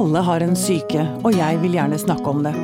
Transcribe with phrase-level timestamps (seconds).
[0.00, 2.54] Alle har en syke, og jeg vil gjerne snakke om det.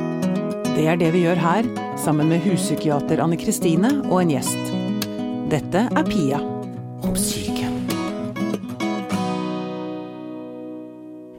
[0.73, 1.67] Det er det vi gjør her,
[2.01, 4.71] sammen med huspsykiater Anne Kristine og en gjest.
[5.51, 6.39] Dette er Pia
[7.05, 7.67] om syke.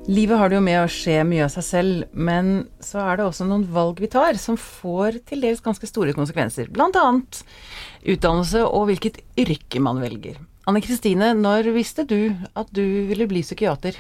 [0.07, 3.27] Livet har det jo med å skje mye av seg selv, men så er det
[3.27, 6.71] også noen valg vi tar som får til dels ganske store konsekvenser.
[6.71, 7.41] Blant annet
[8.07, 10.39] utdannelse og hvilket yrke man velger.
[10.71, 13.99] Anne Kristine, når visste du at du ville bli psykiater?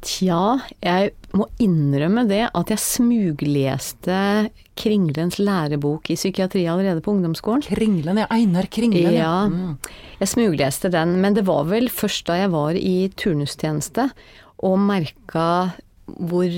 [0.00, 4.20] Tja, jeg må innrømme det at jeg smugleste
[4.80, 7.66] Kringlens lærebok i psykiatri allerede på ungdomsskolen.
[7.68, 8.28] Kringlen, ja.
[8.32, 9.34] Einar Kringlen, ja.
[9.50, 9.74] Mm.
[10.22, 14.08] Jeg smugleste den, men det var vel først da jeg var i turnustjeneste
[14.64, 15.50] og merka
[16.06, 16.48] hvor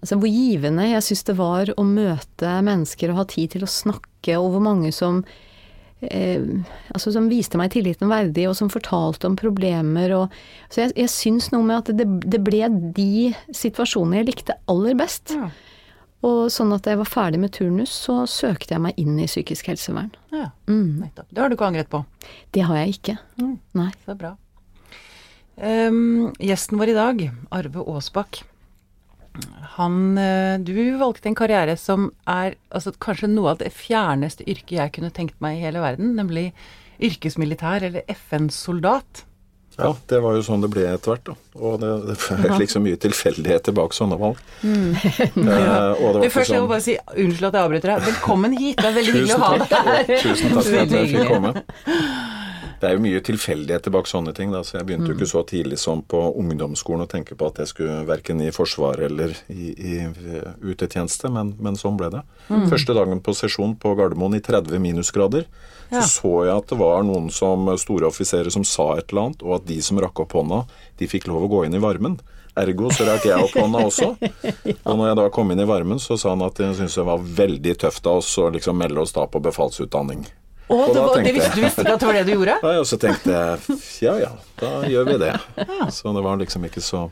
[0.00, 3.68] Altså hvor givende jeg syns det var å møte mennesker og ha tid til å
[3.68, 5.18] snakke, og hvor mange som
[6.06, 6.42] eh,
[6.94, 10.14] altså som viste meg tilliten verdig, og som fortalte om problemer.
[10.16, 10.36] Og,
[10.72, 14.96] så jeg, jeg syns noe med at det, det, ble de situasjonene jeg likte aller
[14.98, 15.34] best.
[15.36, 15.50] Ja.
[16.26, 19.28] Og sånn at da jeg var ferdig med turnus, så søkte jeg meg inn i
[19.28, 20.12] psykisk helsevern.
[20.34, 21.00] Ja, mm.
[21.06, 21.30] nettopp.
[21.32, 22.02] Det har du ikke angret på?
[22.52, 23.16] Det har jeg ikke.
[23.40, 23.56] Mm.
[23.80, 23.88] Nei.
[24.04, 24.34] Så bra.
[25.60, 28.42] Um, gjesten vår i dag, Arve Aasbakk,
[29.76, 34.76] han eh, Du valgte en karriere som er altså, kanskje noe av det fjerneste yrket
[34.78, 36.50] jeg kunne tenkt meg i hele verden, nemlig
[37.00, 39.24] yrkesmilitær eller FN-soldat.
[39.78, 41.34] Ja, det var jo sånn det ble etter hvert, da.
[41.56, 42.16] Og det, det
[42.50, 44.40] er liksom mye tilfeldigheter bak sånne valg.
[44.60, 44.90] Mm.
[45.46, 45.94] ja.
[45.96, 46.58] uh, Først sånn...
[46.58, 48.04] jeg må bare si unnskyld at jeg avbryter deg.
[48.10, 50.12] Velkommen hit, det er veldig hyggelig å ha deg her.
[50.26, 51.54] Tusen takk for at jeg fikk komme.
[52.80, 54.54] Det er jo mye tilfeldigheter bak sånne ting.
[54.54, 54.62] Da.
[54.64, 57.72] Så jeg begynte jo ikke så tidlig som på ungdomsskolen å tenke på at jeg
[57.74, 59.98] skulle verken i Forsvaret eller i, i
[60.64, 62.24] utetjeneste, men, men, sånn ble det.
[62.48, 62.64] Mm.
[62.72, 65.44] Første dagen på sesjon på Gardermoen i 30 minusgrader,
[65.90, 66.00] ja.
[66.06, 69.44] så så jeg at det var noen som store offiserer som sa et eller annet,
[69.46, 70.64] og at de som rakk opp hånda,
[71.00, 72.18] de fikk lov å gå inn i varmen.
[72.60, 74.10] Ergo så rakk jeg opp hånda også.
[74.88, 77.06] Og når jeg da kom inn i varmen, så sa han at jeg syntes det
[77.06, 80.24] var veldig tøft av oss å liksom melde oss da på befalsutdanning.
[80.70, 82.58] Og, og det, var, det visste du visste ikke at det var det du gjorde?
[82.62, 85.32] Ja, og så tenkte jeg ja ja, da gjør vi det.
[85.96, 87.08] Så det var liksom ikke så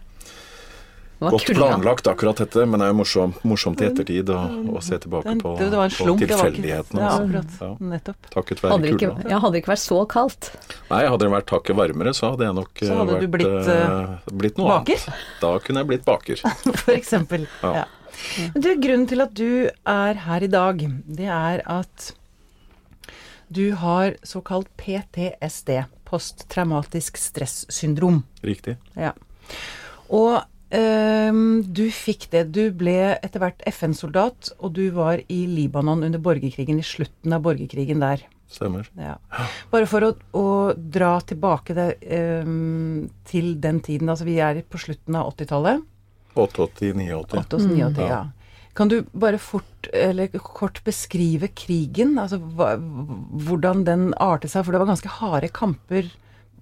[1.19, 4.39] godt planlagt akkurat dette, men det er jo morsomt, morsomt i ettertid å,
[4.79, 7.03] å se tilbake på, det, det på tilfeldighetene.
[7.03, 7.57] Ja, akkurat.
[7.59, 8.15] Ja.
[8.31, 10.53] Takket være hadde ikke, Ja, hadde det ikke vært så kaldt?
[10.93, 13.73] Nei, hadde det vært hakket varmere, så hadde jeg nok så hadde vært, du blitt,
[13.75, 15.07] uh, blitt noe baker?
[15.09, 15.27] annet.
[15.43, 16.45] Da kunne jeg blitt baker.
[16.85, 17.49] For eksempel.
[17.65, 17.75] Ja.
[17.83, 17.89] ja.
[18.55, 20.87] Du, grunnen til at du er her i dag,
[21.19, 22.13] det er at
[23.49, 28.23] du har såkalt PTSD, posttraumatisk stressyndrom.
[28.45, 28.79] Riktig.
[28.95, 29.15] Ja.
[30.09, 32.43] Og Um, du fikk det.
[32.53, 37.41] Du ble etter hvert FN-soldat, og du var i Libanon under borgerkrigen, i slutten av
[37.47, 38.27] borgerkrigen der.
[38.53, 38.89] Stemmer.
[38.97, 39.17] Ja.
[39.73, 41.89] Bare for å, å dra tilbake det,
[42.45, 44.09] um, til den tiden.
[44.13, 45.85] Altså vi er på slutten av 80-tallet.
[46.37, 47.09] 88-89.
[47.41, 48.21] 88, ja.
[48.79, 52.15] Kan du bare fort, eller kort beskrive krigen?
[52.23, 54.63] Altså hva, hvordan den artet seg?
[54.63, 56.13] For det var ganske harde kamper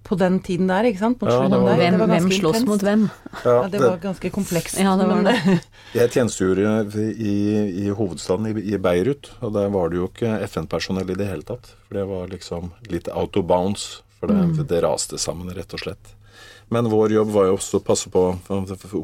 [0.07, 1.23] på den tiden der, ikke sant?
[1.27, 3.05] Ja, var, hvem, hvem slåss mot hvem?
[3.43, 4.79] Ja, ja det, det, var ganske komplekst.
[4.79, 5.57] Ja, det var det.
[5.99, 7.35] jeg tjenestegjorde i,
[7.83, 11.45] i hovedstaden, i, i, Beirut, og der var det jo ikke FN-personell i det hele
[11.47, 11.73] tatt.
[11.85, 14.61] For det var liksom litt out of bounds, for det, mm.
[14.71, 16.16] det raste sammen, rett og slett.
[16.69, 18.21] Men vår jobb var jo også å passe på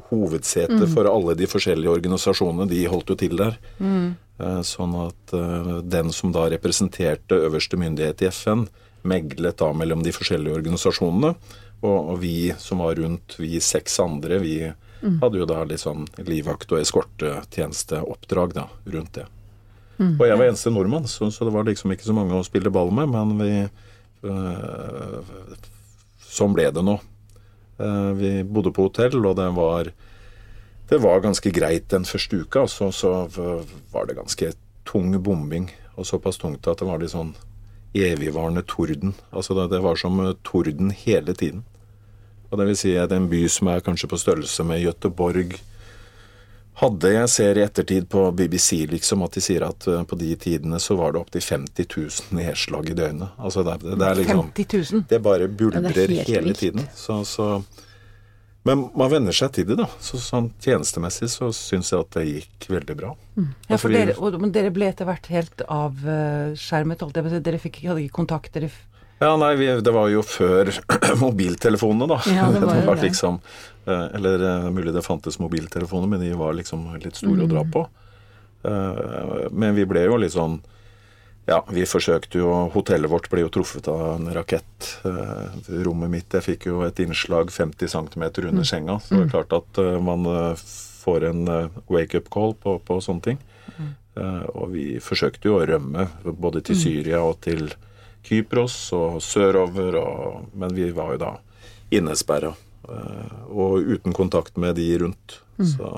[0.10, 0.90] hovedsetet mm.
[0.92, 2.68] for alle de forskjellige organisasjonene.
[2.68, 3.56] De holdt jo til der.
[3.80, 4.16] Mm.
[4.68, 8.66] Sånn at uh, den som da representerte øverste myndighet i FN,
[9.08, 11.32] meglet da mellom de forskjellige organisasjonene.
[11.84, 15.22] Og, og vi som var rundt, vi seks andre, vi mm.
[15.24, 19.26] hadde jo da litt sånn livvakt- og eskortetjenesteoppdrag da, rundt det.
[20.00, 20.16] Mm.
[20.18, 22.72] Og jeg var eneste nordmann, så, så, det var liksom ikke så mange å spille
[22.74, 23.12] ball med.
[23.14, 23.52] Men vi
[24.32, 25.60] øh,
[26.34, 26.96] Sånn ble det nå.
[27.80, 29.90] Eh, vi bodde på hotell, og det var,
[30.90, 32.68] det var ganske greit den første uka.
[32.68, 33.14] Så, så
[33.94, 34.54] var det ganske
[34.90, 37.36] tung bombing, og såpass tungt at det var litt sånn
[37.94, 39.14] evigvarende torden.
[39.32, 41.64] Altså det, det var som torden hele tiden.
[42.50, 45.56] Og det vil si at en by som er kanskje på størrelse med Gøteborg,
[46.82, 50.32] hadde jeg ser i ettertid på BBC liksom at de sier at uh, på de
[50.42, 53.36] tidene så var det opptil 50 000 nedslag i døgnet.
[53.38, 55.08] Altså det, det, det, er liksom 50 000?
[55.10, 56.64] Det bare buldrer ja, hele vilt.
[56.64, 56.88] tiden.
[56.98, 57.50] Så, så,
[58.66, 59.90] men man venner seg til det, da.
[60.02, 63.14] Så, sånn tjenestemessig så syns jeg at det gikk veldig bra.
[63.36, 63.52] Mm.
[63.68, 67.06] Ja, for dere, og, men dere ble etter hvert helt avskjermet?
[67.44, 68.54] Dere fikk, hadde ikke kontakt?
[68.56, 68.72] dere
[69.24, 70.72] ja, nei, vi, det var jo før
[71.26, 72.20] mobiltelefonene, da.
[72.30, 73.40] Ja, det var, det var liksom,
[73.86, 77.48] eh, eller uh, mulig det fantes mobiltelefoner, men de var liksom litt store mm.
[77.48, 77.74] å dra mm.
[77.74, 77.88] på.
[78.64, 80.62] Uh, men vi ble jo litt sånn
[81.44, 84.88] Ja, vi forsøkte jo Hotellet vårt ble jo truffet av en rakett.
[85.04, 88.96] Eh, rommet mitt Jeg fikk jo et innslag 50 cm under senga.
[89.04, 90.64] Så det er klart at eh, man eh,
[91.04, 93.44] får en eh, wake-up call på, på sånne ting.
[94.16, 97.72] Eh, og vi forsøkte jo å rømme både til Syria og til
[98.24, 101.32] Kypros og sørover, og, men vi var jo da
[101.94, 102.54] innesperra.
[102.90, 105.40] eh, og uten kontakt med de rundt.
[105.62, 105.90] Så,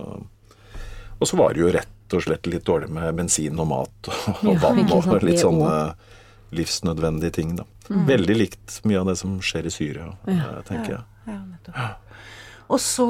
[1.20, 4.44] og så var det jo rett og slett litt dårlig med bensin og mat og,
[4.46, 5.96] Ja, vann ja, og litt sånne
[6.56, 7.66] livsnødvendige ting, da.
[7.88, 11.04] Veldig likt mye av det som skjer i Syria, ja, tenker jeg.
[11.26, 12.22] Ja, nettopp.
[12.74, 13.08] Og så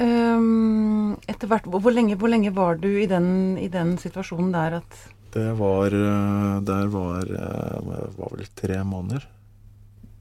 [0.00, 4.52] um, etter hvert hvor, hvor, lenge, hvor lenge var du i den, i den situasjonen
[4.54, 5.00] der at
[5.36, 9.26] Det var eh, Der var eh, var vel tre måneder.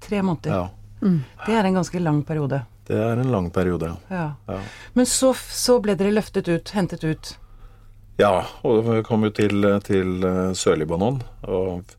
[0.04, 0.52] Tre måneder.
[0.52, 0.70] Ja.
[1.46, 2.66] Det er en ganske lang periode.
[2.88, 4.26] Det er en lang periode, ja.
[4.46, 4.60] Ja.
[4.94, 7.32] Men så, så ble dere løftet ut, hentet ut.
[8.20, 11.24] Ja, og vi kom jo til, til eh, Sør-Libanon.
[11.48, 11.96] Og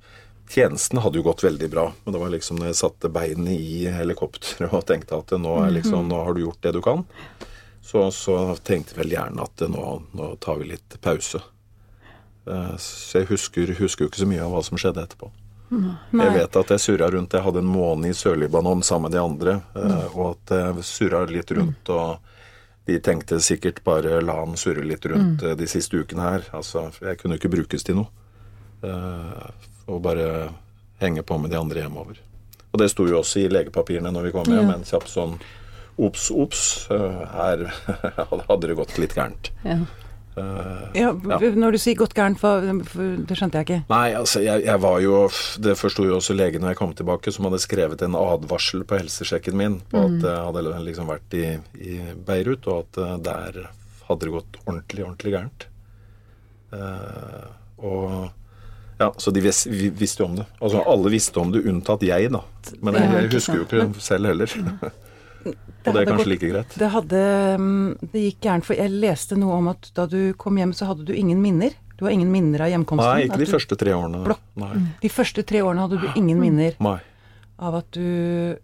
[0.52, 1.88] tjenesten hadde jo gått veldig bra.
[2.04, 5.72] Men det var liksom når jeg satte beinet i helikopteret og tenkte at nå, er
[5.80, 7.08] liksom, nå har du gjort det du kan,
[7.80, 11.40] så, så tenkte jeg vel gjerne at nå, nå tar vi litt pause.
[12.46, 15.30] Eh, Så jeg husker, husker jo ikke så mye av hva som skjedde etterpå.
[15.66, 17.32] Jeg vet at jeg surra rundt.
[17.34, 19.54] Jeg hadde en måned i Sør-Libanon sammen med de andre.
[19.74, 21.88] eh, Og at jeg surra litt rundt.
[21.90, 22.18] og
[22.86, 26.44] de tenkte sikkert bare la han surre litt rundt eh, de siste ukene her.
[26.54, 28.06] Altså, jeg kunne ikke brukes til noe.
[29.88, 30.50] Og bare
[31.00, 32.18] henge på med de andre hjemover.
[32.72, 34.70] Og det sto jo også i legepapirene når vi kom hjem.
[34.74, 35.38] En kjapp sånn
[35.98, 37.66] ops, eh, her
[38.48, 39.50] hadde det gått litt gærent.
[39.64, 39.78] Ja.
[40.36, 41.38] Eh, Ja, Ja.
[41.38, 43.82] Når du sier godt for, det skjønte jeg ikke.
[43.88, 45.28] Nei, altså, jeg, jeg var jo
[45.60, 48.98] Det forsto jo også legen når jeg kom tilbake, som hadde skrevet en advarsel på
[49.00, 51.46] helsesjekken min på at jeg hadde liksom vært i,
[51.80, 53.70] i Beirut, og at uh, der
[54.08, 55.66] hadde det gått ordentlig, ordentlig gærent.
[56.72, 57.46] Uh,
[57.78, 58.30] og
[58.98, 60.46] ja, Så de vis, vi, visste jo om det.
[60.60, 62.40] Altså Alle visste om det, unntatt jeg, da.
[62.80, 64.56] Men jeg, jeg husker jo ikke selv heller.
[65.52, 66.76] Og det er kanskje gått- like greit.
[66.78, 67.22] Det hadde
[67.60, 70.86] mm, Det gikk gærent, for jeg leste noe om at da du kom hjem, så
[70.90, 71.70] hadde du ingen minner.
[71.96, 73.08] Du har ingen minner av hjemkomsten?
[73.08, 74.22] Nei, ikke de du, første tre årene.
[74.26, 74.72] Blok, Nei.
[75.00, 76.98] De første tre årene hadde du ingen minner Nei.
[77.58, 78.56] av at du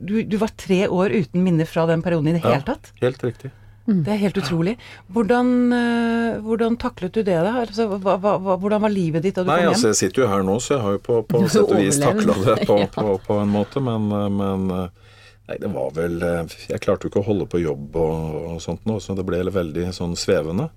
[0.00, 2.54] du, du var tre år uten minner fra den perioden i det Ja.
[2.56, 2.92] hele tatt?
[3.00, 3.50] Helt riktig.
[3.90, 4.76] Det er helt utrolig.
[5.12, 7.52] Hvordan, eh, hvordan taklet du det, da?
[7.64, 9.72] Altså, hva, hva, hva, hvordan var livet ditt da du Nei, kom hjem?
[9.74, 11.98] altså jeg sitter jo her nå, så jeg har jo på, på sett og vis
[11.98, 14.88] takla det på, på, på en måte, men, eh, men eh,
[15.50, 18.60] Nei, det var vel eh, Jeg klarte jo ikke å holde på jobb og, og
[18.62, 20.68] sånt nå, så det ble veldig sånn svevende.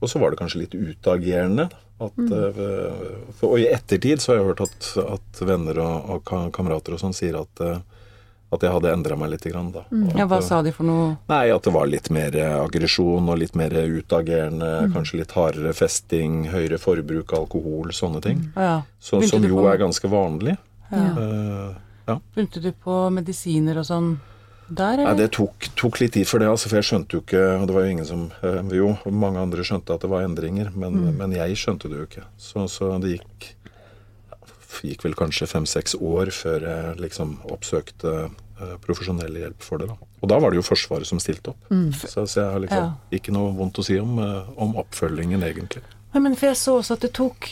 [0.00, 1.70] Og så var det kanskje litt utagerende.
[2.00, 2.60] At, eh,
[3.38, 7.02] for, og i ettertid så har jeg hørt at, at venner og, og kamerater og
[7.02, 7.80] sånn sier at eh,
[8.50, 9.44] at jeg hadde endra meg litt.
[9.46, 9.84] Grann, da.
[9.94, 10.08] Mm.
[10.18, 11.12] Ja, hva sa de for noe?
[11.30, 14.88] Nei, at det var litt mer aggresjon og litt mer utagerende.
[14.90, 18.42] Kanskje litt hardere festing, høyere forbruk av alkohol, sånne ting.
[18.58, 18.80] Ja.
[18.98, 20.56] Så, som jo er ganske vanlig.
[20.90, 21.04] Ja.
[21.14, 21.78] Eh,
[22.10, 22.18] ja.
[22.34, 24.10] Begynte du på medisiner og sånn
[24.70, 27.40] der, Nei, det tok, tok litt tid for det, altså, for jeg skjønte jo ikke
[27.56, 30.70] og Det var jo ingen som eh, Jo, mange andre skjønte at det var endringer,
[30.78, 32.22] men, men jeg skjønte det jo ikke.
[32.38, 33.48] Så, så det gikk
[34.86, 39.90] gikk vel kanskje fem-seks år før jeg liksom oppsøkte eh, profesjonell hjelp for det.
[39.90, 39.96] da.
[40.22, 41.66] Og da var det jo Forsvaret som stilte opp.
[41.98, 42.92] Så, så jeg har liksom Ja.
[43.18, 45.82] ikke noe vondt å si om, eh, om oppfølgingen, egentlig.
[46.12, 47.48] Men, for jeg så også at det tok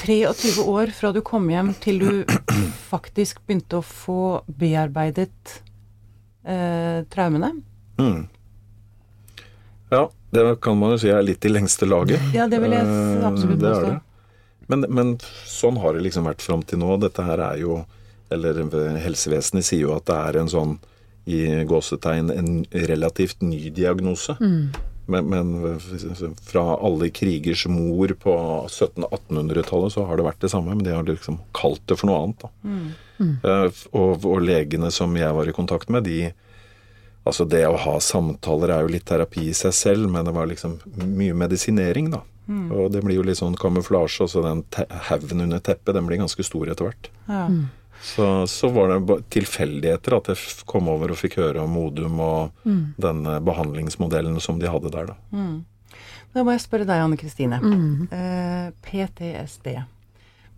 [0.00, 2.36] 23 år fra du kom hjem til du
[2.92, 5.60] faktisk begynte å få bearbeidet
[6.42, 7.52] eh, traumene.
[8.00, 8.24] Mm.
[9.90, 12.22] Ja, det kan man jo si er litt i lengste laget.
[12.34, 13.96] Ja, det vil jeg Eh, absolutt påstå.
[14.70, 15.16] Men, men
[15.50, 16.94] sånn har det liksom vært fram til nå.
[17.02, 17.82] Dette her er jo
[18.30, 18.60] Eller
[19.02, 20.76] helsevesenet sier jo at det er en sånn
[21.26, 22.50] i gåsetegn en
[22.86, 24.36] relativt ny diagnose.
[25.10, 25.78] Men, men
[26.46, 28.34] fra alle krigers mor på
[28.70, 32.20] 1700-1800-tallet så har det vært det samme, men de har liksom kalt det for noe
[32.24, 32.44] annet.
[32.46, 32.50] da.
[33.44, 36.30] Eh, Og, og legene som jeg var i kontakt med, de
[37.28, 40.46] Altså det å ha samtaler er jo litt terapi i seg selv, men det var
[40.48, 42.22] liksom mye medisinering, da.
[42.72, 44.62] Og det blir jo litt sånn kamuflasje, altså den
[45.10, 47.10] haugen under teppet, den blir ganske stor etter hvert.
[47.28, 47.44] Ja.
[48.02, 52.62] Så, så var det tilfeldigheter at jeg kom over og fikk høre om Modum og
[52.64, 55.16] den eh, behandlingsmodellen som de hadde der, da.
[56.32, 57.58] Da må jeg spørre deg, Anne Kristine.
[58.14, 59.72] Eh, PTSD.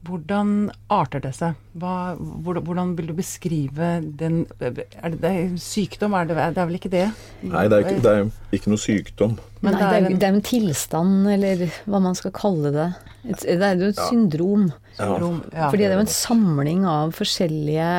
[0.03, 0.49] Hvordan
[0.91, 1.55] arter det seg?
[1.79, 4.89] Hva, hvordan, vil du beskrive den Er det,
[5.23, 6.17] det er sykdom?
[6.19, 7.05] Er det, det er vel ikke det?
[7.47, 9.37] Nei, det er, ikke, det er ikke noe sykdom.
[9.63, 12.89] Men Nei, det er en- det er en tilstand, eller hva man skal kalle det.
[13.31, 14.73] Et, det er jo et syndrom.
[14.99, 15.39] Syndrom.
[15.55, 15.69] Ja.
[15.71, 17.91] Fordi det er jo en samling av forskjellige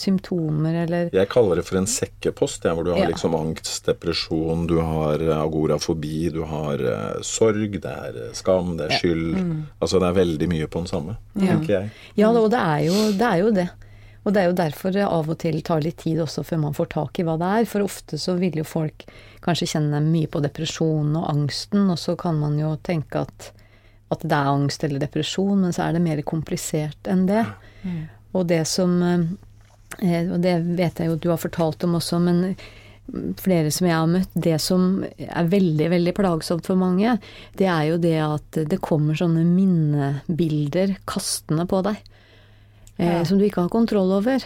[0.00, 3.10] symptomer eller Jeg kaller det for en sekkepost, ja, hvor du har Ja.
[3.12, 8.76] liksom angst, depresjon, du har eh, agorafobi, du har uh, sorg, det er eh, skam,
[8.80, 9.36] det er skyld.
[9.80, 11.52] Altså det er veldig mye på den samme, Ja.
[11.54, 11.90] tenker jeg.
[12.16, 13.68] Ja, og det er, jo, det er jo det.
[14.20, 16.74] Og det er jo derfor det av og til tar litt tid også før man
[16.76, 17.64] får tak i hva det er.
[17.64, 19.06] For ofte så vil jo folk
[19.40, 23.48] kanskje kjenne mye på depresjonen og angsten, og så kan man jo tenke at,
[24.12, 27.46] at det er angst eller depresjon, men så er det mer komplisert enn det.
[28.36, 29.00] Og det som
[29.98, 32.54] Og det vet jeg jo du har fortalt om også, men
[33.40, 37.16] flere som jeg har møtt, det som er veldig, veldig plagsomt for mange,
[37.58, 41.98] det er jo det at det kommer sånne minnebilder kastende på deg.
[42.98, 43.24] Eh, Ja.
[43.24, 44.44] Som du ikke har kontroll over.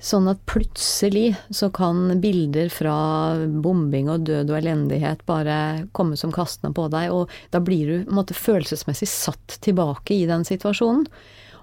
[0.00, 6.32] Sånn at plutselig så kan bilder fra bombing og død og elendighet bare komme som
[6.32, 11.06] kastende på deg, og da blir du måte følelsesmessig satt tilbake i den situasjonen.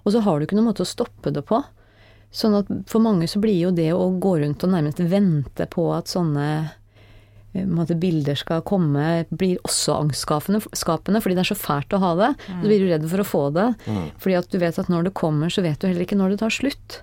[0.06, 1.62] Og så har du ikke noen måte å stoppe det på.
[2.32, 5.90] Sånn at for mange så blir jo det å gå rundt og nærmest vente på
[5.92, 6.46] at sånne
[7.54, 10.62] eh, måte, bilder skal komme, blir også angstskapende,
[11.20, 12.30] fordi det er så fælt å ha det.
[12.48, 13.66] Så blir du redd for å få det.
[14.24, 16.40] Fordi at du vet at når det kommer, så vet du heller ikke når det
[16.46, 17.02] tar slutt.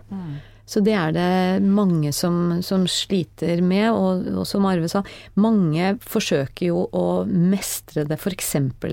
[0.69, 5.01] Så det er det mange som, som sliter med, og, og som Arve sa,
[5.41, 8.51] mange forsøker jo å mestre det f.eks.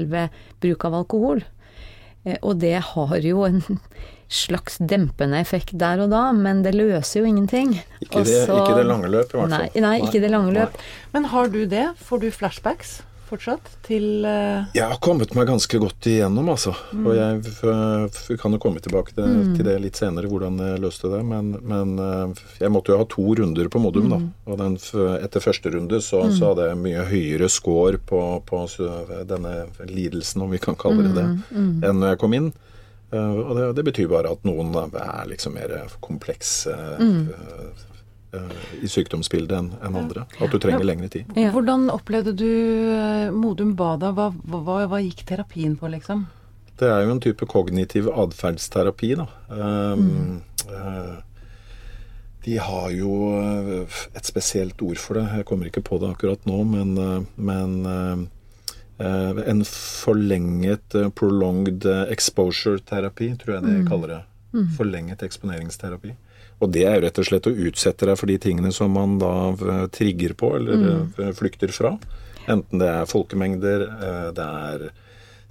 [0.08, 0.30] ved
[0.64, 1.44] bruk av alkohol.
[2.24, 3.60] Eh, Og det har jo en
[4.32, 7.76] slags dempende effekt der og da, men det løser jo ingenting.
[8.02, 9.84] Ikke det, Også, ikke det lange løp, i hvert fall.
[9.86, 10.80] nei, ikke det lange løp.
[11.14, 11.90] Men har du det?
[12.08, 14.68] Får du flashbacks fortsatt til uh...
[14.76, 16.76] Jeg har kommet meg ganske godt igjennom, altså.
[16.94, 17.08] Mm.
[17.10, 21.22] Og jeg kan jo komme tilbake til, til det litt senere, hvordan jeg løste det.
[21.26, 24.20] Men, men eh, jeg måtte jo ha to runder på Modum, da.
[24.22, 24.30] Mm.
[24.46, 24.78] Og den,
[25.18, 28.62] etter første runde så, så hadde jeg mye høyere score på, på
[29.28, 29.56] denne
[29.90, 32.54] lidelsen, om vi kan kalle det det, Mm, enn når jeg kom inn.
[33.12, 37.28] Eh, og det, det betyr bare at noen er liksom mer komplekse Mm.
[37.30, 37.84] eh,
[38.40, 40.26] eh, i sykdomsbildet enn en andre.
[40.40, 41.30] At du trenger lengre tid.
[41.38, 41.52] Ja.
[41.56, 42.50] Hvordan opplevde du
[42.96, 44.12] eh, Modum Bada?
[44.16, 46.26] Hva, hva, hva gikk terapien på, liksom?
[46.76, 49.30] Det er jo en type kognitiv atferdsterapi, da.
[49.48, 51.14] Um, eh,
[52.46, 55.24] de har jo eh, et spesielt ord for det.
[55.40, 58.26] Jeg kommer ikke på det akkurat nå, men, eh, men eh, eh,
[58.98, 64.22] en forlenget eh, prolonged eh, exposure-terapi, tror jeg de kaller det.
[64.78, 66.14] Forlenget eksponeringsterapi.
[66.64, 69.18] Og det er jo rett og slett å utsette deg for de tingene som man
[69.20, 71.34] da eh, trigger på eller mm.
[71.36, 71.96] flykter fra.
[72.48, 74.86] Enten det er folkemengder, eh, det er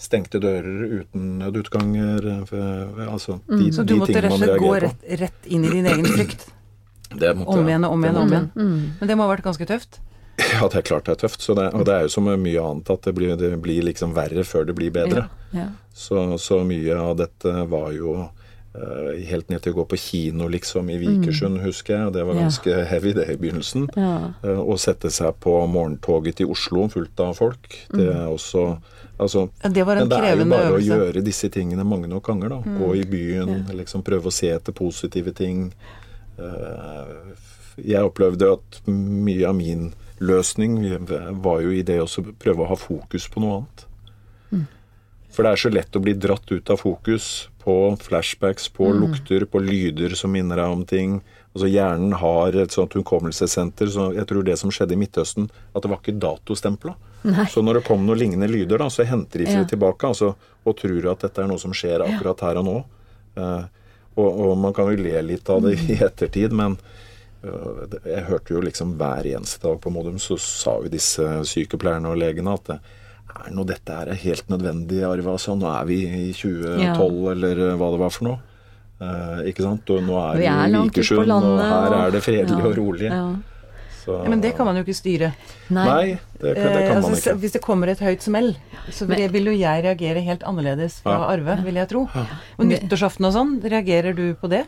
[0.00, 4.72] stengte dører uten nødutganger eh, Altså de, Så du de måtte rett og slett gå
[4.82, 6.48] rett, rett inn i din egen frykt?
[7.20, 8.46] Det måtte Om igjen og om igjen og om igjen.
[8.56, 8.78] igjen.
[8.98, 10.00] Men det må ha vært ganske tøft?
[10.38, 11.42] Ja, det er klart det er tøft.
[11.42, 13.84] Så det, og det er jo som med mye annet at det blir, det blir
[13.86, 15.28] liksom verre før det blir bedre.
[15.54, 15.68] Ja.
[15.94, 20.48] Så, så mye av dette var jo uh, helt ned til å gå på kino,
[20.50, 22.06] liksom, i Vikersund, husker jeg.
[22.08, 22.46] Og det var Ja.
[22.48, 23.86] ganske heavy, det, i begynnelsen.
[23.94, 24.16] Ja.
[24.42, 28.66] Eh, Å sette seg på morgentoget til Oslo fullt av folk, det er også
[29.14, 32.08] Altså, det var en men det er jo bare bare å gjøre disse tingene mange
[32.10, 32.56] nok ganger, da.
[32.80, 35.68] Gå i byen, liksom prøve å se etter positive ting.
[36.38, 37.30] Uh,
[37.78, 40.78] Jeg opplevde at mye av min løsning
[41.42, 42.06] var jo i det å
[42.38, 43.86] prøve å ha fokus på noe annet.
[45.34, 49.42] For det er så lett å bli dratt ut av fokus på flashbacks, på lukter,
[49.50, 51.16] på lyder som minner deg om ting.
[51.56, 53.90] Altså Hjernen har et sånt hukommelsessenter.
[53.90, 56.94] Så jeg tror det som skjedde i Midtøsten, at det var ikke datostempla.
[57.26, 57.48] Nei.
[57.50, 59.68] Så når det kom noen lignende lyder, da, så henter de seg Ja.
[59.74, 62.76] tilbake altså, og tror at dette er noe som skjer akkurat her og nå.
[63.34, 63.64] Uh,
[64.14, 66.76] og, og man kan jo le litt av det i ettertid, men
[68.04, 72.18] jeg hørte jo liksom hver eneste dag på Modum, så sa jo disse sykepleierne og
[72.20, 72.78] legene at det,
[73.34, 75.32] er nå dette er helt nødvendig, Arve?
[75.34, 78.38] Altså, nå er vi i 2012, eller øh, hva det var for noe.
[79.02, 79.90] Eh, ikke sant?
[79.90, 82.60] Og nå er Vi vi er i ute på Vikersund, og her er det fredelig
[82.62, 82.68] Ja.
[82.70, 83.08] og rolig.
[83.10, 83.24] Ja.
[84.04, 85.30] Så, Ja, men det kan man jo ikke styre.
[85.72, 85.84] Nei.
[85.88, 86.06] Nei,
[86.38, 87.40] det, kan- det Eh, kan man altså, ikke.
[87.40, 88.50] Hvis det kommer et høyt smell,
[88.92, 91.32] så vil, vil jo jeg reagere helt annerledes fra Ja.
[91.32, 92.02] Arve, vil jeg tro.
[92.58, 94.66] Og nyttårsaften og sånn, reagerer du på det?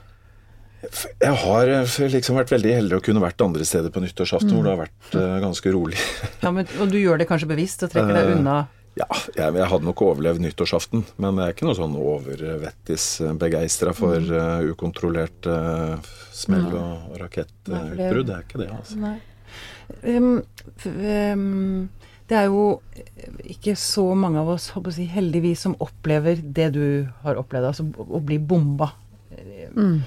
[1.23, 4.65] Jeg har eh, liksom vært veldig heldig å kunne vært andre steder på nyttårsaften, hvor
[4.67, 5.99] det har vært uh, ganske rolig.
[6.45, 8.39] Ja, men, og du gjør det kanskje bevisst og trekker deg unna?
[8.39, 8.57] unna?
[8.97, 13.07] Ja, jeg, jeg hadde nok overlevd nyttårsaften, men jeg er ikke noe sånn overvettis
[13.41, 14.31] begeistra for Mm.
[14.39, 15.97] eh, ukontrollert eh,
[16.33, 18.27] smell og, og det- rakettutbrudd.
[18.31, 18.97] Det er ikke det, altså.
[19.03, 19.19] Nei.
[20.03, 20.43] Um,
[20.81, 20.89] f-
[21.37, 21.89] um,
[22.27, 22.81] det er jo
[23.45, 26.87] ikke så mange av oss håper å si, heldigvis som opplever det du
[27.23, 28.95] har opplevd, altså å bli bomba.
[29.77, 30.01] Mm.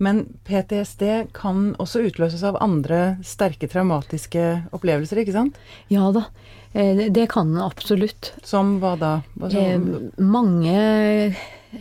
[0.00, 4.44] Men PTSD kan også utløses av andre sterke traumatiske
[4.76, 5.58] opplevelser, ikke sant?
[5.92, 6.24] Ja da,
[6.72, 8.32] eh, det- kan absolutt.
[8.42, 9.22] Som hva da?
[9.38, 11.36] Hva Eh, som, mange,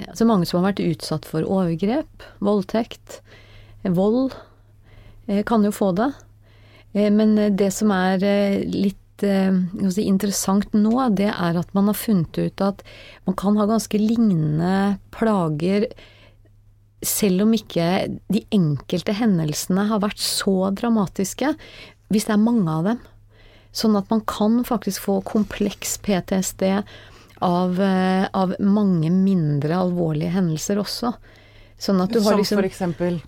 [0.10, 3.22] altså mange som har vært utsatt for overgrep, voldtekt,
[3.86, 4.36] eh, vold,
[5.30, 6.14] eh, kan jo få det.
[6.94, 11.94] Eh, men det som er eh, litt si, interessant nå, det er at man har
[11.94, 12.82] funnet ut at
[13.28, 15.88] man kan ha ganske lignende plager
[17.06, 17.86] selv om ikke
[18.32, 21.53] de enkelte hendelsene har vært så dramatiske,
[22.10, 23.01] hvis det er mange av dem.
[23.75, 26.65] Sånn at man kan faktisk få kompleks PTSD
[27.46, 31.13] av, eh, av mange mindre alvorlige hendelser også.
[31.79, 33.22] Sånn at du har liksom Som for eksempel?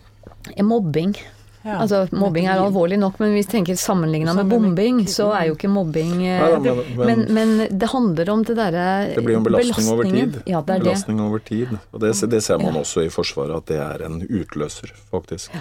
[0.59, 1.15] Mobbing.
[1.61, 5.51] Ja, altså, mobbing er alvorlig nok, men hvis vi tenker sammenligna med bombing, så er
[5.51, 9.21] jo ikke mobbing eh, Nei, men, men, men, men, det handler om det derre Det
[9.21, 10.41] blir jo en belastning over tid.
[10.49, 11.27] Ja, det er belastning det.
[11.29, 11.75] over tid.
[11.91, 12.81] Og det, det ser man ja.
[12.81, 15.53] også i Forsvaret, at det er en utløser, faktisk.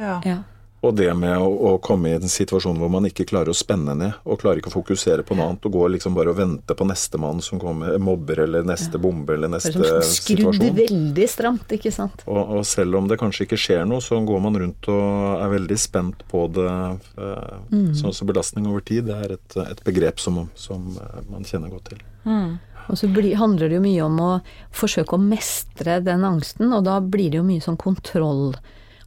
[0.00, 0.20] Ja.
[0.24, 0.38] ja.
[0.84, 3.94] Og det med å, å, komme i en situasjon hvor man ikke klarer å spenne
[3.96, 6.76] ned, og klarer ikke å fokusere på noe annet, og gå liksom bare og vente
[6.76, 9.02] på nestemann som kommer, mobber eller neste ja.
[9.02, 10.60] bombe eller neste sånn situasjon.
[10.60, 12.26] Skrudd veldig stramt, ikke sant.
[12.28, 15.52] Og, og, selv om det kanskje ikke skjer noe, så går man rundt og er
[15.56, 16.76] veldig spent på det.
[17.16, 17.90] Eh, mm.
[17.96, 21.72] Så, så, belastning over tid det er et, et begrep som, som, eh, man kjenner
[21.72, 22.06] godt til.
[22.28, 22.56] Mm.
[22.86, 24.32] Og så blir, handler det jo mye om å
[24.76, 28.52] forsøke å mestre den angsten, og da blir det jo mye sånn kontroll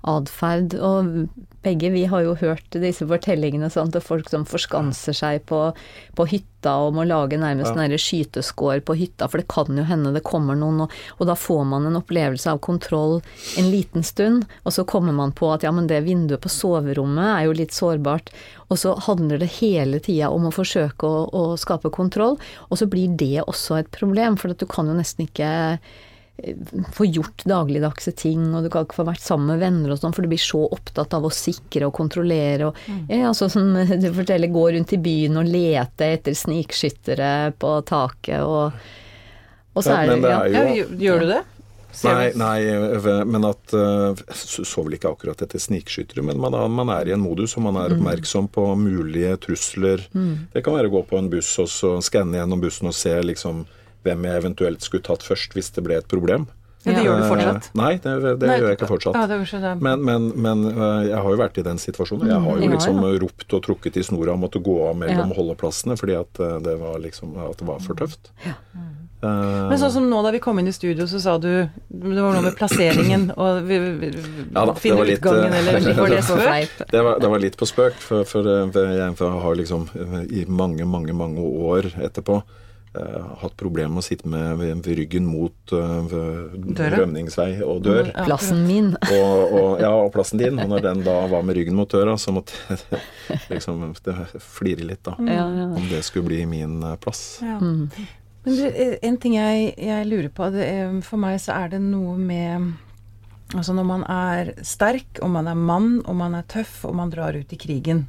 [0.07, 0.75] atferd.
[0.75, 1.29] Og
[1.61, 5.59] begge vi har jo hørt disse fortellingene sant, til folk som forskanser seg på,
[6.15, 7.99] på hytta og må lage nærmest ja.
[7.99, 11.65] skyteskår på hytta, for det kan jo hende det kommer noen, og, og, da får
[11.67, 13.19] man en opplevelse av kontroll
[13.59, 17.33] en liten stund, og så kommer man på at ja, men det vinduet på soverommet
[17.35, 18.31] er jo litt sårbart,
[18.69, 22.39] og så handler det hele tida om å forsøke å, å skape kontroll,
[22.69, 25.49] og så blir det også et problem, for at du kan jo nesten ikke
[26.93, 30.15] få gjort dagligdagse ting, og du kan ikke få vært sammen med venner og sånn,
[30.15, 33.03] for du blir så opptatt av å sikre og kontrollere og mm.
[33.11, 33.71] ja, altså som
[34.03, 38.75] du forteller, gå rundt i byen og lete etter snikskyttere på taket og,
[39.73, 41.45] og så er det, det er jo, ja, Gjør du det?
[42.05, 42.59] Nei, nei,
[43.25, 43.73] men at
[44.37, 47.79] Så vel ikke akkurat etter snikskyttere, men man, man, er i en modus, og man
[47.81, 47.97] er mm.
[47.97, 50.03] oppmerksom på mulige trusler.
[50.13, 50.51] Mm.
[50.53, 53.15] Det kan være å gå på en buss og så skanne gjennom bussen og se
[53.25, 53.65] liksom
[54.05, 56.47] hvem jeg eventuelt skulle tatt først hvis det ble et problem.
[56.87, 57.65] Ja, det gjør du fortsatt?
[57.67, 58.53] Eh, nei, det, det Nei.
[58.61, 59.17] gjør jeg ikke fortsatt.
[59.19, 62.29] Ja, men, men, men, eh, jeg har jo vært i den situasjonen.
[62.31, 62.75] Jeg har jo mm.
[62.77, 66.39] liksom ja, ropt og trukket i snora og måtte gå av mellom holdeplassene fordi at
[66.39, 68.31] eh, det var, liksom, at det var for tøft.
[69.19, 72.37] Men sånn som nå da vi kom inn i studio, så sa du Det var
[72.37, 74.13] noe med plasseringen og vi, vi,
[74.55, 76.79] da, finne litt, utgangen, eller var det spøk?
[76.95, 79.89] Det var, det var litt på spøk, for, for jeg har liksom
[80.31, 85.27] i mange, mange, mange år etterpå Uh, hatt problemer med å sitte med, med ryggen
[85.29, 88.09] mot uh, rømningsvei og dør.
[88.25, 88.93] Plassen min.
[88.97, 90.57] og, og, ja, og plassen din.
[90.57, 93.91] Og når den da var med ryggen mot døra, så måtte jeg liksom
[94.41, 95.15] flire litt, da.
[95.21, 95.67] Ja, ja.
[95.69, 97.39] Om det skulle bli min uh, plass.
[97.45, 97.59] Ja.
[97.61, 97.87] Mm.
[98.45, 98.65] Men du,
[99.05, 100.69] en ting jeg, jeg lurer på, det,
[101.05, 102.71] for meg så er det noe med
[103.49, 107.09] Altså når man er sterk, og man er mann, og man er tøff, og man
[107.09, 108.03] drar ut i krigen.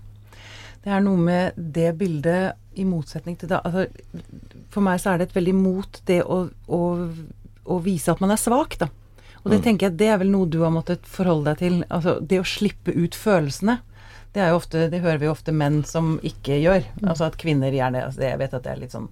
[0.85, 3.87] Det er noe med det bildet i motsetning til det altså,
[4.71, 6.81] For meg så er det et veldig mot det å, å,
[7.67, 8.91] å vise at man er svak, da.
[9.41, 9.65] Og det mm.
[9.65, 11.79] tenker jeg det er vel noe du har måttet forholde deg til.
[11.89, 13.79] Altså det å slippe ut følelsene.
[14.35, 16.85] Det, er jo ofte, det hører vi jo ofte menn som ikke gjør.
[17.01, 17.09] Mm.
[17.09, 19.09] Altså at kvinner gjerne altså Jeg vet at det er litt sånn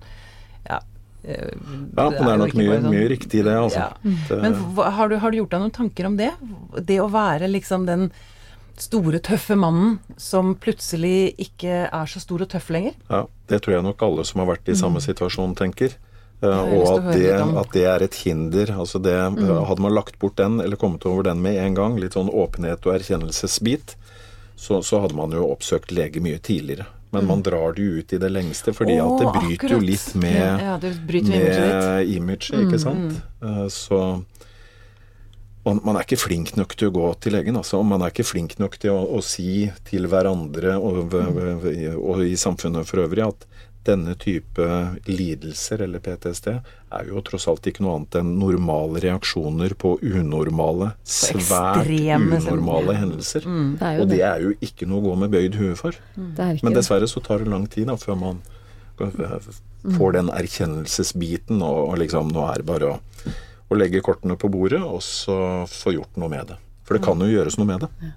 [0.69, 0.83] Ja.
[1.25, 3.89] Eh, ja, men det er nok mye, sånn, mye riktig i det, altså.
[3.89, 4.41] Ja.
[4.45, 6.31] Men har du, har du gjort deg noen tanker om det?
[6.87, 8.11] Det å være liksom den
[8.85, 12.99] store, tøffe mannen som plutselig ikke er så stor og tøff lenger?
[13.09, 15.07] Ja, det tror jeg nok alle som har vært i samme mm.
[15.09, 15.97] situasjon, tenker.
[16.39, 18.71] Uh, og at det, at det, er et hinder.
[18.79, 19.41] altså det, mm.
[19.43, 22.31] uh, Hadde man lagt bort den, eller kommet over den med en gang, litt sånn
[22.31, 23.97] åpenhet og erkjennelsesbit,
[24.55, 26.87] så, så hadde man jo oppsøkt lege mye tidligere.
[27.11, 27.29] Men mm.
[27.33, 29.75] man drar det jo ut i det lengste, fordi oh, at det bryter akkurat.
[29.75, 33.21] jo litt med, ja, ja, imaget, image, ikke sant.
[33.43, 34.01] Uh, så
[35.69, 37.59] man, man, er ikke flink nok til å gå til legen.
[37.61, 37.81] Altså.
[37.87, 42.89] Man er ikke flink nok til å, å si til hverandre og, og, i samfunnet
[42.89, 43.49] for øvrig at
[43.89, 44.65] denne type
[45.07, 46.49] lidelser, eller PTSD,
[46.93, 53.47] er jo tross alt ikke noe annet enn normale reaksjoner på unormale, svært unormale hendelser.
[53.49, 55.97] Mm, det og det er jo ikke noe å gå med bøyd hue for.
[56.19, 56.35] Mm.
[56.61, 58.43] Men dessverre så tar det lang tid da, før man
[58.99, 62.99] får den erkjennelsesbiten, og, og liksom nå er det bare å
[63.69, 66.59] og legge kortene på bordet, og så få gjort noe med det.
[66.89, 68.13] For det kan jo gjøres noe med det.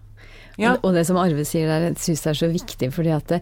[0.60, 0.78] Ja.
[0.80, 3.42] Og det som Arve sier der, syns jeg er så viktig, fordi at det,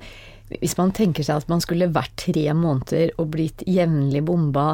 [0.62, 4.72] hvis man tenker seg at man skulle vært tre måneder og blitt jevnlig bomba,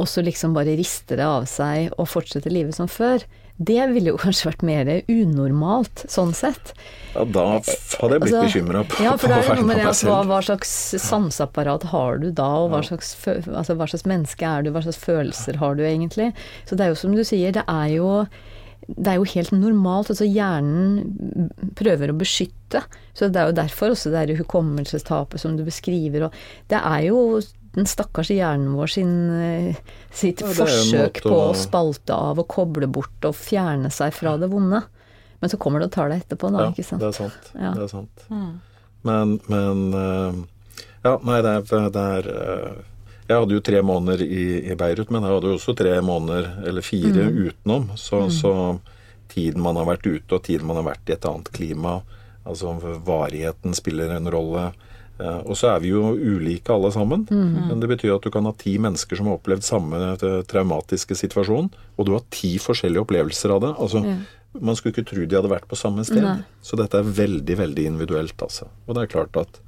[0.00, 3.24] og så liksom bare riste det av seg og fortsette livet som før,
[3.60, 6.72] det ville jo kanskje vært mer unormalt, sånn sett.
[7.12, 9.88] Ja, da hadde jeg blitt altså, bekymra på, ja, for det er noe med det
[9.90, 10.70] at hva, hva, slags
[11.02, 15.00] sanseapparat har du da, og hva slags, altså, hva slags menneske er du, hva slags
[15.02, 16.30] følelser har du egentlig?
[16.70, 18.14] Så det er jo som du sier, det er jo
[18.90, 20.08] det er jo helt normalt.
[20.10, 22.80] altså Hjernen prøver å beskytte.
[23.14, 26.26] Så det er jo derfor også det er hukommelsestapet som du beskriver.
[26.26, 26.38] og
[26.72, 27.20] Det er jo
[27.74, 29.76] den stakkars hjernen vår sin, eh,
[30.10, 34.50] sitt Ja, forsøk på å spalte av og koble bort og fjerne seg fra det
[34.50, 34.82] vonde.
[35.40, 37.00] Men så kommer det og tar deg etterpå, da, Ja, ikke sant.
[37.00, 37.50] det er sant.
[37.54, 37.72] Ja.
[37.72, 38.26] Det er sant.
[39.02, 40.40] Men, men eh,
[41.04, 42.74] Ja, nei, det er, det er eh,
[43.30, 46.50] Jeg hadde jo tre måneder i, i Beirut, men jeg hadde jo også tre måneder,
[46.66, 47.92] eller fire, utenom.
[47.96, 48.52] Så, så
[49.30, 52.00] tiden man har vært ute, og tiden man har vært i et annet klima,
[52.44, 52.74] altså
[53.06, 54.72] varigheten spiller en rolle.
[55.20, 57.26] Eh, Og så er vi jo ulike alle sammen.
[57.30, 61.14] Men det betyr at du kan ha ti mennesker som har opplevd samme eh, traumatiske
[61.18, 63.74] situasjon, og du har ti forskjellige opplevelser av det.
[63.78, 64.16] Altså, Ja.
[64.60, 66.24] Man skulle ikke tro de hadde vært på samme sted.
[66.24, 66.40] Nei.
[66.60, 68.66] Så dette er veldig, veldig individuelt, altså.
[68.88, 69.60] Og det er klart at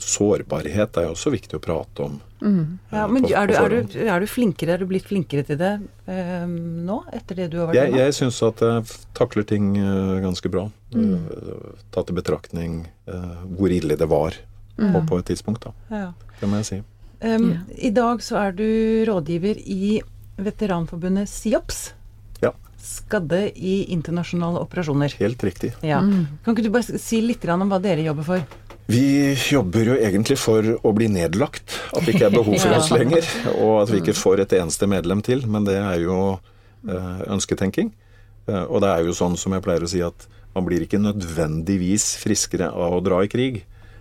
[0.00, 2.18] sårbarhet er også viktig å prate om.
[2.40, 5.44] Ja, eh, men på- er du, er, du, er du flinkere, er du blitt flinkere
[5.44, 5.72] til det
[6.08, 8.00] eh, nå, etter det du har vært Jeg, med?
[8.00, 8.84] jeg syns at jeg
[9.18, 10.68] takler ting øh, ganske bra.
[10.94, 11.26] Mm.
[11.26, 12.78] Øh, tatt i betraktning
[13.10, 14.38] eh, hvor ille det var
[14.80, 14.94] Mm.
[14.94, 15.70] på, på et tidspunkt, da.
[15.92, 16.06] Ja.
[16.40, 16.76] Det må jeg si.
[17.20, 17.58] Um, Ja.
[17.76, 18.64] I dag så er du
[19.10, 20.00] rådgiver i
[20.40, 21.90] Veteranforbundet SIOPS.
[22.82, 25.14] Skadde i internasjonale operasjoner.
[25.20, 25.72] Helt riktig.
[25.84, 26.00] Ja.
[26.44, 28.44] Kan ikke du bare si litt om hva dere jobber for?
[28.90, 31.76] Vi jobber jo egentlig for å bli nedlagt.
[31.94, 32.78] At det ikke er behov for Ja.
[32.80, 33.26] oss lenger.
[33.60, 35.44] Og at vi ikke får et eneste medlem til.
[35.46, 36.16] Men det er jo
[36.88, 37.92] eh, ønsketenking.
[38.48, 40.98] Eh, og det er jo sånn som jeg pleier å si at man blir ikke
[40.98, 43.60] nødvendigvis friskere av å dra i krig.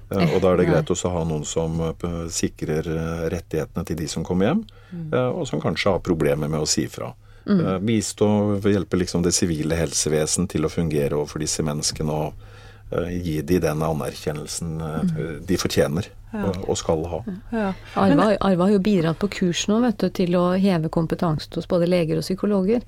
[0.10, 1.78] Eh, og da er det greit også å ha noen som
[2.34, 2.88] sikrer
[3.30, 4.64] rettighetene til de som kommer hjem,
[5.14, 7.12] eh, og som kanskje har problemer med å si fra.
[7.48, 12.12] Eh, Bistå og hjelpe liksom det sivile helsevesen til å fungere overfor disse menneskene.
[12.12, 12.34] og
[12.92, 17.20] eh, gi de den anerkjennelsen eh, de fortjener og, og skal ha.
[17.52, 17.74] Ja.
[17.96, 21.66] Arva, har- har jo bidratt på kurs nå vet du, til å heve kompetansen hos
[21.68, 22.82] både leger og psykologer.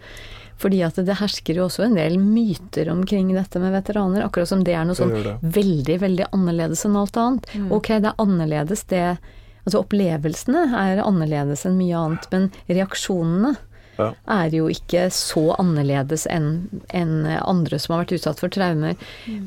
[0.62, 4.22] Fordi at det hersker jo også en del myter omkring dette med veteraner.
[4.28, 5.10] Akkurat som det er noe sånn
[5.42, 7.48] veldig, veldig annerledes enn alt annet.
[7.74, 9.18] Ok, det er annerledes det
[9.62, 13.52] Altså opplevelsene er annerledes enn mye annet, men reaksjonene
[13.98, 14.12] Ja.
[14.34, 18.96] er jo ikke så annerledes enn en andre som har vært utsatt for traumer.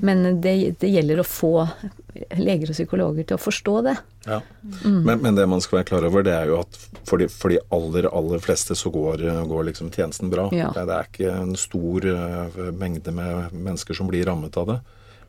[0.04, 1.54] Men det, det gjelder å få
[2.38, 3.94] leger og psykologer til å forstå det.
[4.28, 4.40] Ja.
[4.84, 7.52] Men, men det man skal være klar over, det er jo at for de, for
[7.52, 10.48] de aller, aller fleste så går, går liksom tjenesten bra.
[10.54, 10.70] Ja.
[10.76, 14.78] Det, det er ikke en stor eh, mengde med mennesker som blir rammet av det.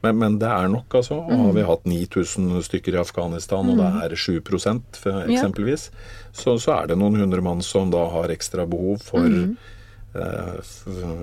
[0.03, 1.17] Men, men det er nok, altså.
[1.23, 5.89] Og har vi hatt 9000 stykker i Afghanistan, og det er 7% for eksempelvis,
[6.35, 10.73] så, så er det noen hundre mann som da har ekstra behov for eh,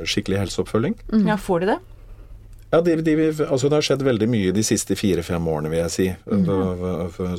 [0.09, 0.99] skikkelig helseoppfølging.
[1.29, 1.79] ja, får de det?
[2.73, 5.93] Ja, de, de, altså Det har skjedd veldig mye de siste fire-fem årene, vil jeg
[5.93, 6.07] si,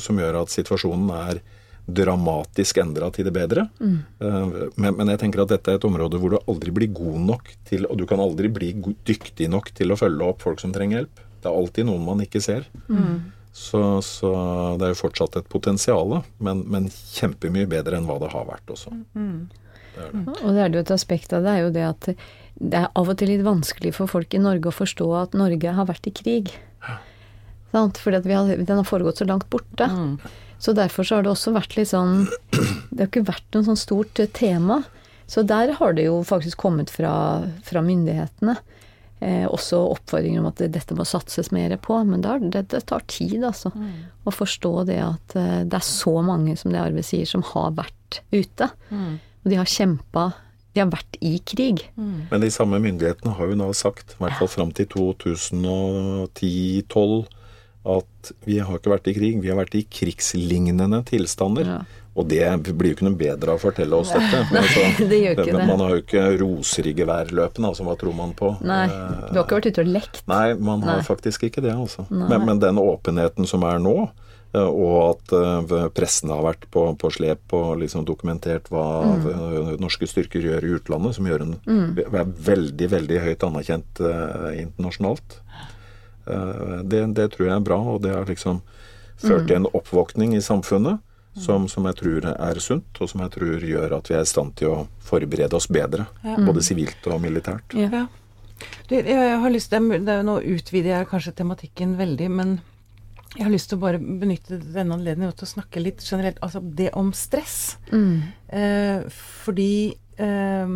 [0.06, 1.40] som gjør at situasjonen er
[1.88, 3.66] dramatisk endra til det bedre.
[3.82, 7.20] Eh, Men, men jeg tenker at dette er et område hvor du aldri blir god
[7.28, 8.72] nok til Og du kan aldri bli
[9.06, 11.24] dyktig nok til å følge opp folk som trenger hjelp.
[11.44, 12.64] Det er alltid noen man ikke ser.
[13.54, 14.32] Så, så
[14.80, 18.72] det er jo fortsatt et potensial, men, men kjempemye bedre enn hva det har vært
[18.74, 18.90] også.
[20.42, 22.08] Og det er det jo et aspekt av det, er jo det at
[22.64, 25.74] det er av og til litt vanskelig for folk i Norge å forstå at Norge
[25.78, 26.50] har vært i krig.
[27.74, 27.98] Sant?
[28.02, 29.86] Fordi at vi har, den har foregått så langt borte.
[30.64, 33.80] Så derfor så har det også vært litt sånn Det har ikke vært noe sånn
[33.80, 34.78] stort eh, tema.
[35.28, 37.14] Så der har det jo faktisk kommet fra,
[37.66, 38.56] fra myndighetene.
[39.24, 41.98] Eh, også oppfordringer om at dette må satses mer på.
[42.08, 43.70] Men det, det, det tar tid, altså.
[44.24, 47.70] Å forstå det at eh, det er så mange, som det Arve sier, som har
[47.80, 48.66] vært ute.
[49.44, 50.30] Og de har kjempa
[50.74, 51.84] De har vært i krig.
[52.32, 57.26] Men de samme myndighetene har jo nå sagt, i hvert fall fram til 2010-2012,
[57.84, 61.68] at vi har ikke vært i krig, vi har vært i krigslignende tilstander.
[61.68, 61.82] Ja.
[62.14, 62.46] Og det
[62.78, 64.44] blir jo ikke noe bedre av å fortelle oss dette.
[64.64, 65.68] Altså, det gjør ikke det.
[65.68, 68.52] Man har jo ikke roser i geværløpene, altså hva tror man på?
[68.64, 70.20] Nei, du har ikke vært ute og lekt.
[70.30, 71.08] Nei, man har Nei.
[71.08, 72.06] faktisk ikke det, altså.
[72.14, 73.96] Men, men den åpenheten som er nå,
[74.54, 78.86] eh, og at eh, pressen har vært på, på slep og liksom dokumentert hva
[79.18, 79.74] mm.
[79.82, 81.58] norske styrker gjør i utlandet, som gjør en
[82.06, 85.42] er veldig, veldig høyt anerkjent eh, internasjonalt,
[86.26, 88.62] det, det tror jeg er bra, og det har liksom
[89.24, 91.00] ført til en oppvåkning i samfunnet.
[91.34, 94.30] Som, som jeg tror er sunt, og som jeg tror gjør at vi er i
[94.30, 96.06] stand til å forberede oss bedre.
[96.46, 97.74] Både sivilt og militært.
[97.74, 97.88] Ja.
[97.90, 98.04] Ja.
[98.86, 102.52] Du, jeg har lyst til, det er- Nå utvider jeg kanskje tematikken veldig, men
[103.36, 106.62] jeg har lyst til å bare benytte denne anledningen til å snakke litt generelt altså
[106.62, 107.78] det om stress.
[108.54, 109.02] Eh,
[109.44, 110.68] fordi eh,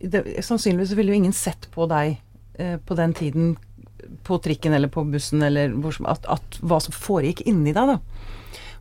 [0.00, 2.16] det, sannsynligvis ville jo ingen sett på deg
[2.58, 3.56] eh, på den tiden
[4.26, 7.94] på trikken eller på bussen eller hvor som, at, at hva som foregikk inni deg,
[7.96, 8.32] da.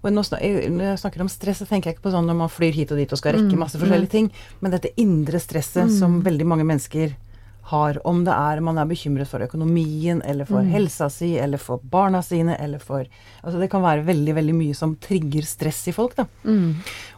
[0.05, 2.75] Og når jeg snakker om stress, så tenker jeg ikke på sånn når man flyr
[2.75, 4.27] hit og dit og skal rekke masse forskjellige ting,
[4.61, 7.15] men dette indre stresset som veldig mange mennesker
[7.65, 11.81] har, om det er man er bekymret for økonomien, eller for helsa si, eller for
[11.81, 13.05] barna sine, eller for
[13.41, 16.27] Altså det kan være veldig, veldig mye som trigger stress i folk, da.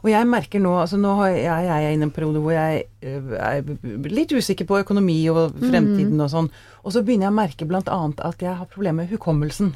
[0.04, 2.56] Og jeg merker nå Altså nå har jeg, jeg er inne i en periode hvor
[2.56, 3.62] jeg øh, er
[4.08, 6.50] litt usikker på økonomi og fremtiden og sånn,
[6.84, 8.00] og så begynner jeg å merke bl.a.
[8.30, 9.74] at jeg har problemer med hukommelsen.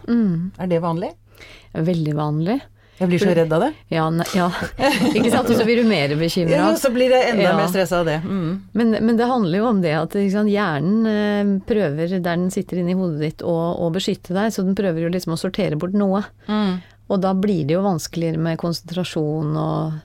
[0.58, 1.12] Er det vanlig?
[1.76, 2.62] Veldig vanlig.
[3.02, 3.70] Jeg blir så redd av det.
[3.90, 4.48] Ja, ne- ja.
[5.10, 5.50] ikke sant.
[5.50, 6.54] Og så blir du mer bekymra.
[6.60, 7.56] Ja, så blir jeg enda Ja.
[7.58, 8.20] mer stressa av det.
[8.22, 8.52] Mm.
[8.78, 12.48] Men, men det handler jo om det at ikke sant, hjernen eh, prøver, der den
[12.54, 15.80] sitter inni hodet ditt, å, å beskytte deg, så den prøver jo liksom å sortere
[15.82, 16.22] bort noe.
[16.48, 16.78] Mm.
[17.12, 19.98] Og da blir det jo vanskeligere med konsentrasjon og,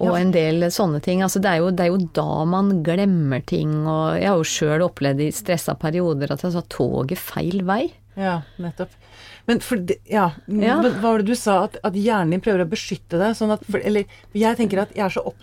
[0.00, 0.16] og Ja.
[0.20, 1.22] en del sånne ting.
[1.22, 4.46] Altså det er, jo, det er jo da man glemmer ting, og jeg har jo
[4.46, 7.92] sjøl opplevd i stressa perioder at jeg sa toget feil vei.
[8.18, 8.90] Ja, nettopp.
[9.46, 10.76] Men for det, ja, Ja.
[10.82, 11.64] Hva var det du sa?
[11.64, 13.36] At, at hjernen din prøver å beskytte deg?
[13.38, 14.04] Sånn at, for, eller
[14.36, 15.38] jeg tenker at jeg er så opp,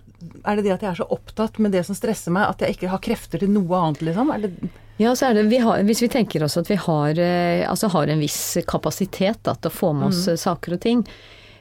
[0.45, 2.75] Er det det at jeg er så opptatt med det som stresser meg, at jeg
[2.75, 4.33] ikke har krefter til noe annet, liksom?
[4.33, 4.51] Er det,
[4.97, 7.89] Ja, så er det, vi har, Hvis vi tenker oss at vi har, eh, altså
[7.93, 10.37] har en viss kapasitet da, til å få med oss mm.
[10.37, 11.01] saker og ting,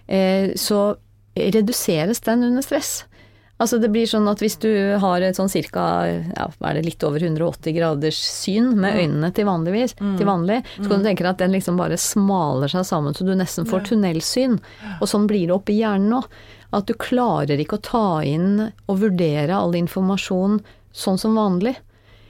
[0.06, 0.96] eh, så
[1.34, 3.04] reduseres den under stress.
[3.62, 7.04] Altså det blir sånn at hvis du har et sånn cirka ja, er det, litt
[7.06, 11.30] over 180 graders syn med øynene til, vanligvis, til vanlig, så kan du tenke deg
[11.30, 14.58] at den liksom bare smaler seg sammen så du nesten får tunnelsyn.
[14.98, 16.20] Og sånn blir det oppi hjernen nå.
[16.74, 20.58] At du klarer ikke å ta inn og vurdere all informasjon
[20.90, 21.76] sånn som vanlig.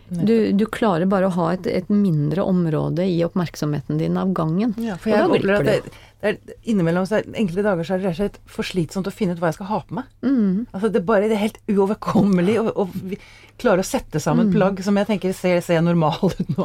[0.08, 4.76] Du, du klarer bare å ha et, et mindre område i oppmerksomheten din av gangen.
[4.76, 7.94] ja, for Og jeg da opplever glipper det er innimellom så er, enkelte dager så
[7.94, 9.98] er det rett og slett for slitsomt å finne ut hva jeg skal ha på
[9.98, 10.10] meg.
[10.24, 10.66] Mm.
[10.72, 12.86] Altså det er bare det er helt uoverkommelig å å
[13.60, 14.54] klare å sette sammen Mm.
[14.56, 16.64] plagg som jeg tenker ser, ser normal ut nå.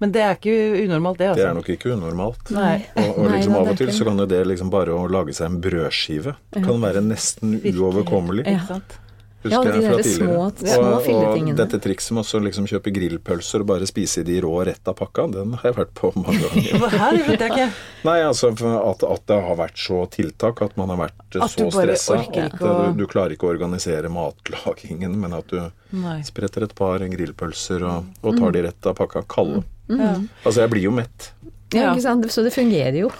[0.00, 0.54] Men det er ikke
[0.86, 1.42] unormalt, det, altså.
[1.42, 2.50] Det er nok ikke unormalt.
[2.56, 2.76] Nei.
[2.96, 5.34] Og, og liksom Nei, av og til så kan jo det liksom bare å lage
[5.36, 7.76] seg en brødskive kan være nesten Virkelig.
[7.82, 8.46] uoverkommelig.
[8.48, 8.96] Ikke sant?
[8.96, 9.03] Ja,
[9.44, 10.26] Husker de jeg fra tidligere.
[10.26, 14.38] små- små og, og dette trikset med å liksom kjøpe grillpølser og bare spise de
[14.40, 16.78] rå rett av pakka, den har jeg vært på mange ganger.
[16.80, 17.66] Hva her Vet jeg ikke.
[18.08, 21.68] Nei, altså at, at det har vært så tiltak, at man har vært At så
[21.70, 25.60] stressa at å- du, du klarer ikke å organisere matlagingen, men at du
[25.94, 26.18] Nei.
[26.26, 29.62] spretter et par grillpølser og, og tar de rett av pakka kalde.
[29.88, 30.14] Ja.
[30.44, 31.30] Altså, jeg blir jo mett.
[31.74, 31.92] Ja, Ja.
[31.94, 32.24] ikke sant?
[32.32, 33.10] Så det fungerer jo.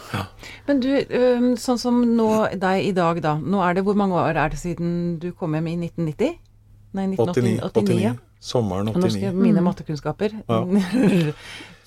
[0.69, 0.89] Men du,
[1.57, 3.35] sånn som nå deg i dag, da.
[3.39, 6.39] Nå er det Hvor mange år er det siden du kom hjem i 1990?
[6.95, 7.59] Nei, 89.
[7.59, 7.61] 1989.
[7.61, 8.15] 89.
[8.15, 8.19] 89.
[8.45, 9.03] Sommeren 89.
[9.03, 9.43] nå skal 89.
[9.43, 10.65] mine mattekunnskaper Ja.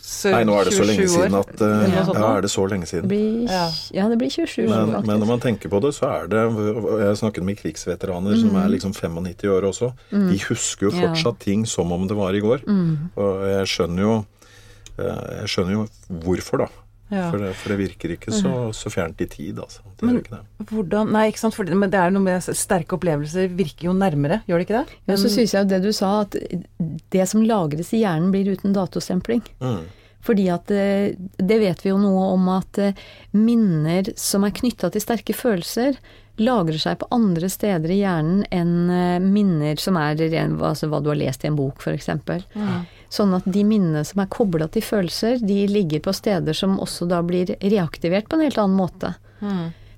[0.07, 2.85] Så Nei, nå er det så lenge siden at Eller Ja, er det så lenge
[2.87, 3.07] siden.
[3.09, 3.65] blir, Ja.
[3.91, 4.07] ja.
[4.07, 5.07] det blir 27 Men, faktisk.
[5.07, 8.55] men når man tenker på det, så er det Jeg har snakket med krigsveteraner som
[8.55, 9.91] er liksom 95 år også.
[10.11, 12.61] De husker jo fortsatt ting som om det var i går.
[13.17, 14.25] Og jeg skjønner jo
[14.97, 15.87] Jeg skjønner jo
[16.25, 16.69] hvorfor, da.
[17.07, 17.29] Ja.
[17.31, 19.83] For, det, for det virker ikke så, så fjernt i tid, altså.
[19.95, 20.65] Det Men- gjør ikke det.
[20.73, 21.55] Hvordan Nei, ikke sant.
[21.55, 24.97] For, men det er noe med sterke opplevelser virker jo nærmere, gjør det ikke det?
[25.07, 26.35] Ja, så syns jeg jo det du sa, at
[27.15, 29.45] det som lagres i hjernen blir uten datostempling.
[29.63, 29.87] Mm.
[30.27, 33.03] Fordi at eh, det vet vi jo noe om at eh,
[33.37, 35.95] minner som er knytta til sterke følelser,
[36.43, 41.09] lagrer seg på andre steder i hjernen enn eh, minner som er altså hva du
[41.13, 42.11] har lest i en bok, f.eks.
[43.09, 47.07] Sånn at de minnene som er kobla til følelser, de ligger på steder som også
[47.07, 49.13] da blir reaktivert på en helt annen måte.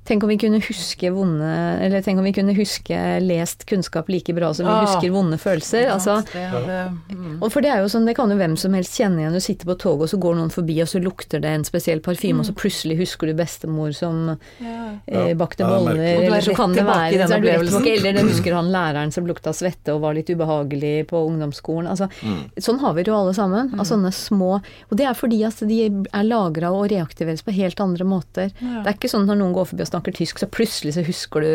[0.07, 1.49] Tenk om vi kunne huske vonde
[1.85, 4.85] Eller tenk om vi kunne huske lest kunnskap like bra som vi Ah.
[4.85, 5.89] husker vonde følelser.
[5.91, 7.41] Altså, mm.
[7.41, 9.33] og for det er jo sånn, det kan jo hvem som helst kjenne igjen.
[9.35, 12.01] Du sitter på toget, og så går noen forbi, og så lukter det en spesiell
[12.01, 14.31] parfyme, og så plutselig husker du bestemor som
[14.63, 15.99] eh, bakte boller.
[15.99, 18.71] Er eller så kan det være så er du rett tilbake, Eller det husker han
[18.73, 21.89] læreren som lukta svette og var litt ubehagelig på ungdomsskolen.
[21.91, 22.09] Altså,
[22.57, 23.73] Sånn har vi det jo alle sammen.
[23.79, 27.79] Av sånne små Og det er fordi at de er lagra og reaktiveres på helt
[27.79, 28.49] andre måter.
[28.59, 31.45] Det er ikke sånn når noen går forbi og snakker tysk, så plutselig så husker
[31.45, 31.53] du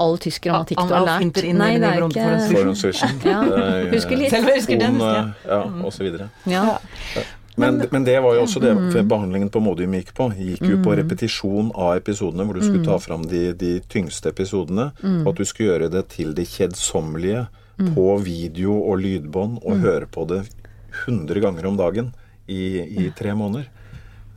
[0.00, 1.42] all tysk grammatikk du har lært.
[1.56, 2.30] Nei, det er ikke.
[3.26, 3.42] Ja,
[3.96, 4.32] husker litt.
[4.32, 6.30] Selv husker den, husker eh, Ja, og så videre.
[6.48, 6.78] ja.
[7.60, 9.08] Men, men det var jo også det mm.
[9.10, 10.30] behandlingen på Modium gikk på.
[10.32, 14.86] Gikk jo på repetisjon av episodene, hvor du skulle ta fram de, de tyngste episodene.
[15.02, 17.48] Og at du skulle gjøre det til det kjedsommelige
[17.80, 20.44] på video og lydbånd, og høre på det
[21.04, 22.10] 100 ganger om dagen
[22.48, 23.68] i, i tre måneder.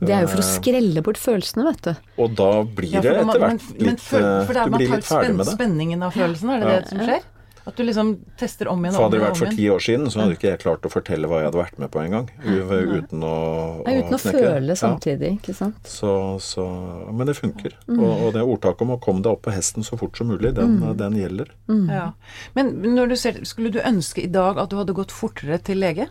[0.06, 1.94] Det er jo for å skrelle bort følelsene, vet du.
[2.22, 4.64] Og da blir det for man- etter hvert men litt føl- eh, for det er-
[4.64, 5.54] Du man blir litt ferdig med det.
[5.58, 7.20] Spenningen av følelsen, er det det som skjer?
[7.66, 9.10] At du liksom tester om igjen og om igjen.
[9.10, 11.38] hadde det vært for ti år siden, så hadde ikke jeg klart å fortelle hva
[11.40, 12.28] jeg hadde vært med på engang.
[12.44, 14.42] Uten å, Nei, uten å knekke det.
[14.44, 14.74] føle Ja.
[14.74, 15.82] samtidig, ikke sant.
[15.84, 17.72] Så, så, men det funker.
[17.88, 20.52] Og, og det ordtaket om å komme deg opp på hesten så fort som mulig,
[20.54, 21.48] den, den gjelder.
[21.88, 22.12] Ja.
[22.54, 25.78] Men når du ser, skulle du ønske i dag at du hadde gått fortere til
[25.78, 26.08] lege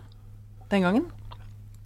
[0.72, 1.06] den gangen?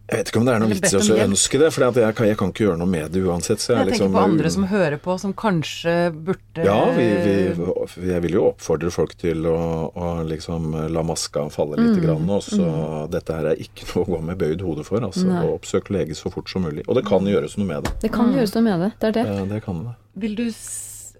[0.08, 2.16] Jeg vet ikke om det er noe Eller vits i å ønske det, for jeg,
[2.16, 3.60] kan- jeg kan ikke gjøre noe med det uansett.
[3.60, 6.78] Så jeg, Jeg er tenker liksom, på andre som hører på, som kanskje burde Ja,
[6.96, 9.58] vi, vi, jeg vil jo oppfordre folk til å,
[9.92, 12.00] å liksom la maska falle litt.
[12.06, 12.70] Grann, og så
[13.12, 15.04] Dette her er ikke noe å gå med bøyd hode for.
[15.04, 15.44] altså, Nei.
[15.44, 16.86] og Oppsøk lege så fort som mulig.
[16.88, 17.92] Og det kan gjøres noe med det.
[18.08, 18.92] Det kan gjøres noe med det.
[19.04, 19.26] Det er det.
[19.28, 19.96] Eh, Det kan det.
[20.24, 21.14] Vil du s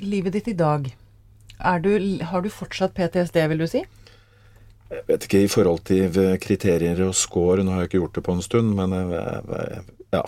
[0.00, 0.86] Livet ditt i dag,
[1.60, 1.90] er du,
[2.24, 3.82] har du fortsatt PTSD, vil du si?
[4.92, 8.18] Jeg vet ikke i forhold til eh, kriterier og score, nå har jeg ikke gjort
[8.18, 9.82] det på en stund, men jeg, jeg,
[10.14, 10.26] ja.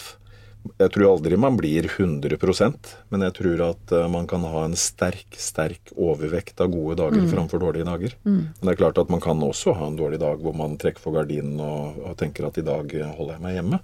[0.82, 4.74] Jeg tror aldri man blir 100% men jeg tror at eh, man kan ha en
[4.76, 8.16] sterk, sterk overvekt av gode dager framfor dårlige dager.
[8.26, 11.02] Men det er klart at man kan også ha en dårlig dag hvor man trekker
[11.02, 13.80] for gardinen og, og tenker at i dag eh, holder jeg meg hjemme.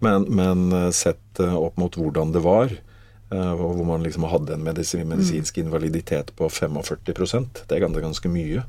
[0.00, 2.89] Men, men eh, sett eh, opp mot hvordan det var, eh,
[3.30, 8.64] hvor man liksom hadde en medisin, medisinsk invaliditet på 45% det er ganske, ganske mye.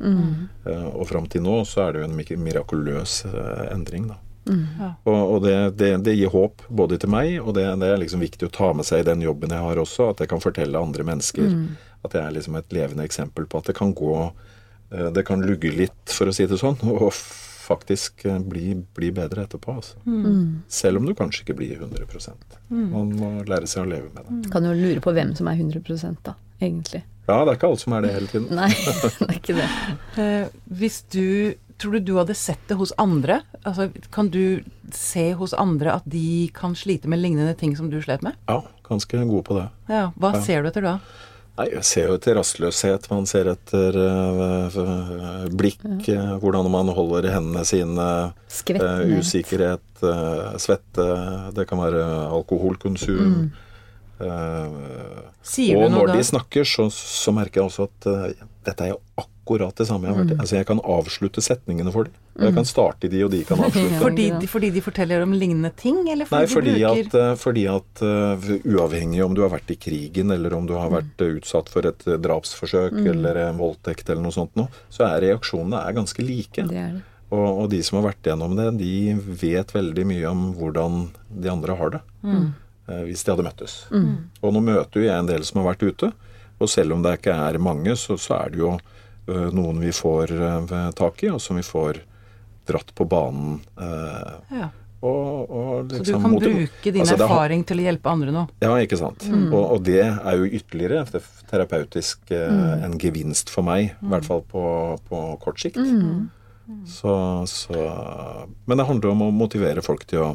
[0.65, 4.19] Eh, Og fram til nå så er det jo en mirakuløs eh, endring, da.
[4.49, 4.61] Mm.
[5.05, 8.23] Og, og det, det, det gir håp både til meg, og det, det er liksom
[8.23, 10.81] viktig å ta med seg i den jobben jeg har også, at jeg kan fortelle
[10.81, 11.45] andre mennesker
[12.01, 14.15] at jeg er liksom et levende eksempel på at det kan gå
[14.91, 17.11] eh, Det kan lugge litt, for å si det sånn, og
[17.71, 19.77] faktisk eh, bli, bli bedre etterpå.
[19.79, 19.97] Altså.
[20.71, 24.51] Selv om du kanskje ikke blir 100% Man må lære seg å leve med det.
[24.53, 27.03] Kan jo lure på hvem som er 100 da, egentlig.
[27.29, 28.47] Ja, det er ikke alle som er det hele tiden.
[28.57, 28.69] Nei,
[29.19, 29.67] det er ikke det.
[30.21, 30.47] Eh,
[30.81, 31.25] hvis du
[31.81, 33.39] Tror du du hadde sett det hos andre?
[33.65, 34.61] Altså, kan du
[34.93, 38.35] se hos andre at de kan slite med lignende ting som du slet med?
[38.45, 39.63] Ja, ganske god på det.
[39.89, 40.41] Ja, Hva Ja.
[40.45, 40.99] ser du etter da?
[41.59, 47.27] Nei, Jeg ser jo etter rastløshet, man ser etter uh, blikk, øh, hvordan man holder
[47.33, 48.05] hendene sine,
[48.71, 50.05] øh, usikkerhet,
[50.63, 51.07] svette,
[51.53, 53.51] det kan være alkoholkonsum.
[55.45, 58.09] Sier og når de snakker, så, så merker jeg også at
[58.65, 60.39] dette er jo akkurat det samme jeg har vært i.
[60.39, 62.13] Altså, jeg kan avslutte setningene for dem.
[62.37, 63.99] Og jeg kan starte de, og de kan avslutte.
[64.05, 67.35] Fordi, fordi de forteller om lignende ting, eller fordi, Nei, fordi de bruker at, eh,
[67.35, 71.21] fordi at uh, uavhengig om du har vært i krigen, eller om du har vært
[71.21, 75.21] eh, utsatt for et drapsforsøk drapsforsøk eller en voldtekt eller noe sånt noe, så er
[75.27, 76.63] reaksjonene er ganske like.
[76.67, 77.03] Det er det.
[77.31, 80.97] Og, og de som har vært gjennom det, de vet veldig mye om hvordan
[81.31, 82.01] de andre har det.
[82.27, 83.77] eh, Hvis de hadde møttes.
[84.41, 86.11] Og nå møter jo jeg en del som har vært ute.
[86.61, 88.73] Og selv om det ikke er mange, så, så er det jo
[89.55, 92.03] noen vi får eh, tak i, og som vi får
[92.69, 93.59] dratt på banen.
[93.79, 94.69] eh, ja.
[95.01, 98.45] og, og Så du liksom kan bruke din Altså, erfaring til å hjelpe andre nå?
[98.63, 99.25] Ja, ikke sant.
[99.31, 102.85] Og, og det er jo ytterligere er terapeutisk mm.
[102.85, 104.63] en gevinst for meg, i hvert fall på,
[105.09, 105.81] på kort sikt.
[106.87, 107.11] Så,
[107.49, 107.75] så
[108.69, 110.29] Men det handler om å motivere folk til å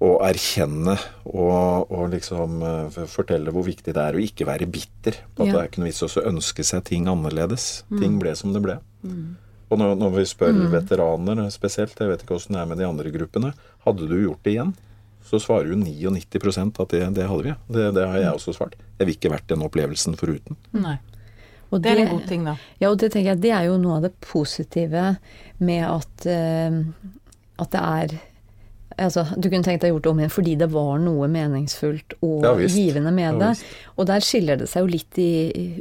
[0.00, 0.94] å erkjenne
[1.28, 5.18] og, og liksom eh, fortelle hvor viktig det er å ikke være bitter.
[5.36, 5.52] På at Ja.
[5.52, 7.82] det er ikke noe vits å ønske seg ting annerledes.
[7.98, 8.78] Ting ble som det ble.
[9.70, 12.88] Og når, når vi spør veteraner spesielt, jeg vet ikke åssen det er med de
[12.88, 13.52] andre gruppene,
[13.84, 14.72] hadde du gjort det igjen?
[15.28, 17.54] Så svarer jo 99% at det, det hadde vi.
[17.76, 18.74] Det, det har jeg også svart.
[18.98, 20.56] Jeg vil ikke vært den opplevelsen foruten.
[20.72, 20.96] Nei.
[21.70, 22.56] Og Det er en god ting, da.
[22.80, 25.04] Ja, og det tenker jeg det er jo noe av det positive
[25.62, 26.80] med at, uh,
[27.62, 28.16] at det er
[29.00, 32.44] Altså, du kunne tenkt deg gjort det om igjen fordi det var noe meningsfullt og
[32.44, 33.70] Ja, givende med Ja, det.
[33.96, 35.30] Og der skiller det seg jo litt i,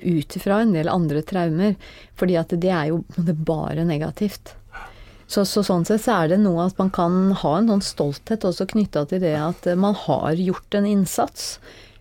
[0.05, 1.75] ut ifra en del andre traumer,
[2.19, 4.55] fordi at det er jo det er bare negativt.
[5.29, 8.47] Så, så sånn sett så er det noe at man kan ha en sånn stolthet
[8.47, 11.59] også knytta til det at man har gjort en innsats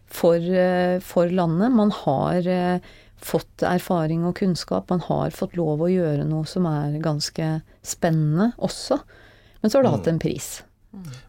[0.09, 1.75] for, eh, for landet.
[1.77, 2.81] Man har eh,
[3.21, 4.89] fått erfaring og kunnskap.
[4.89, 9.01] Man har fått lov å gjøre noe som er ganske spennende også.
[9.61, 10.49] Men så har det hatt en pris.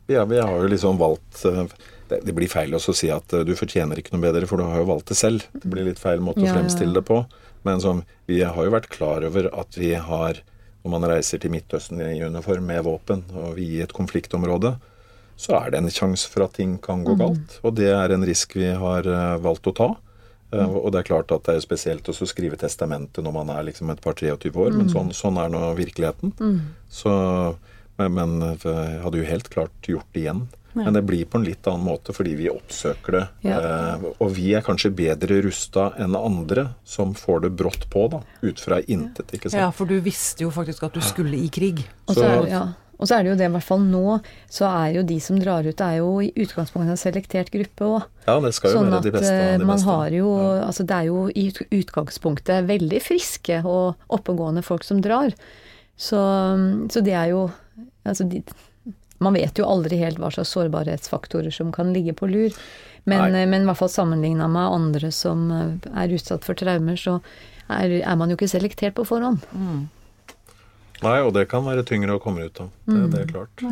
[0.07, 1.65] Ja, vi har jo liksom valgt eh,
[2.09, 4.63] Det blir feil også å si at eh, du fortjener ikke noe bedre, for du
[4.65, 5.43] har jo valgt det selv.
[5.53, 7.19] Det blir litt feil måte å fremstille det på.
[7.67, 10.39] Men som, vi har jo vært klar over at vi har
[10.83, 14.77] Når man reiser til Midtøsten i uniform med våpen, og vi i et konfliktområde,
[15.35, 17.05] så er det en sjanse for at ting kan Mm.
[17.05, 17.57] gå galt.
[17.67, 19.89] Og det er en risk vi har eh, valgt å ta.
[20.53, 20.71] Mm.
[20.79, 23.63] Og det er klart at det er spesielt også å skrive testamentet når man er
[23.67, 24.77] liksom et par 23 år, Mm.
[24.77, 26.31] men sånn, sånn er nå virkeligheten.
[26.89, 27.11] Så,
[27.99, 30.47] men, men eh, jeg hadde jo helt klart gjort det igjen.
[30.79, 33.23] Men det blir på en litt annen måte fordi vi oppsøker det.
[33.43, 33.57] Ja.
[33.59, 38.21] Eh, og vi er kanskje bedre rusta enn andre som får det brått på, da.
[38.45, 39.59] Ut fra intet, ikke sant.
[39.59, 41.81] Ja, for du visste jo faktisk at du skulle i krig.
[42.07, 42.61] Og så, Så- er, ja.
[42.99, 45.39] og så er det jo det, i hvert fall nå, så er jo de som
[45.41, 48.05] drar ut, er jo i utgangspunktet en selektert gruppe òg.
[48.29, 49.89] Ja, det skal jo Sånn være de beste Sånn at man beste.
[49.89, 50.29] har jo
[50.69, 51.47] Altså det er jo i
[51.81, 55.33] utgangspunktet veldig friske og oppegående folk som drar.
[55.99, 56.21] Så,
[56.93, 57.49] så det er jo
[58.07, 58.43] Altså de,
[59.19, 62.55] man vet jo aldri helt hva slags sårbarhetsfaktorer som kan ligge på lur.
[63.03, 66.99] Men, eh, men i hvert fall sammenligna med andre som eh, er utsatt for traumer,
[66.99, 67.19] så
[67.67, 69.43] er, er man jo ikke selektert på forhånd.
[70.99, 72.71] Nei, og det kan være tyngre å komme ut av.
[72.83, 73.63] Det, det er klart.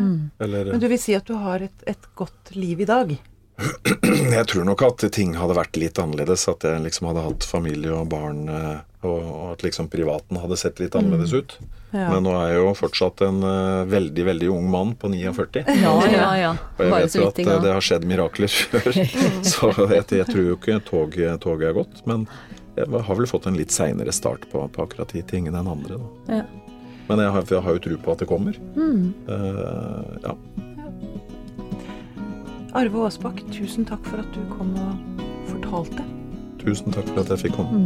[0.43, 3.17] Eller Men du vil si at du har et, et godt liv i dag?
[4.37, 6.45] Jeg tror nok at ting hadde vært litt annerledes.
[6.51, 10.57] At jeg liksom hadde hatt familie og barn, eh, og, og at liksom privaten hadde
[10.57, 11.57] sett litt annerledes ut.
[11.91, 12.09] Ja.
[12.11, 15.63] Men nå er jeg jo fortsatt en uh, veldig, veldig ung mann på 49.
[15.83, 16.51] Ja, ja, ja.
[16.77, 18.89] Og jeg Bare vet jo at eh, det har skjedd mirakler før.
[19.53, 22.01] Så jeg, jeg tror jo ikke toget, tog er gått.
[22.09, 22.25] Men
[22.77, 26.01] jeg har vel fått en litt seinere start på, på akkurat de tingene enn andre.
[26.01, 26.41] Da.
[26.41, 26.45] Ja.
[27.07, 28.57] Men jeg har, jeg har jo tro på at det kommer.
[28.75, 29.13] Mm.
[29.29, 30.35] Uh, ja.
[32.77, 35.21] Arve Aasbakk, tusen takk for at du kom og
[35.53, 36.03] fortalte.
[36.61, 37.85] Tusen takk for at jeg fikk komme.